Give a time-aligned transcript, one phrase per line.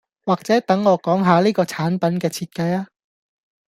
[0.25, 2.87] 或者等我講吓呢個產品嘅設計吖